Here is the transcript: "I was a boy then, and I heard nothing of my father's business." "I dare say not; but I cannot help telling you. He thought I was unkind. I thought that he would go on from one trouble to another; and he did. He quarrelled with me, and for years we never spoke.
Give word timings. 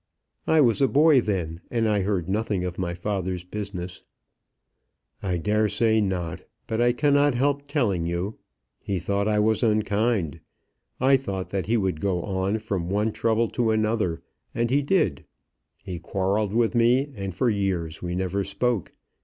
"I 0.47 0.61
was 0.61 0.81
a 0.81 0.87
boy 0.87 1.21
then, 1.21 1.61
and 1.69 1.87
I 1.87 2.01
heard 2.01 2.27
nothing 2.27 2.65
of 2.65 2.79
my 2.79 2.95
father's 2.95 3.43
business." 3.43 4.01
"I 5.21 5.37
dare 5.37 5.69
say 5.69 6.01
not; 6.01 6.43
but 6.65 6.81
I 6.81 6.91
cannot 6.91 7.35
help 7.35 7.67
telling 7.67 8.07
you. 8.07 8.39
He 8.83 8.97
thought 8.97 9.27
I 9.27 9.37
was 9.37 9.61
unkind. 9.61 10.39
I 10.99 11.17
thought 11.17 11.51
that 11.51 11.67
he 11.67 11.77
would 11.77 12.01
go 12.01 12.23
on 12.23 12.57
from 12.57 12.89
one 12.89 13.11
trouble 13.11 13.47
to 13.49 13.69
another; 13.69 14.23
and 14.55 14.71
he 14.71 14.81
did. 14.81 15.23
He 15.83 15.99
quarrelled 15.99 16.55
with 16.55 16.73
me, 16.73 17.11
and 17.15 17.35
for 17.35 17.51
years 17.51 18.01
we 18.01 18.15
never 18.15 18.43
spoke. 18.43 18.93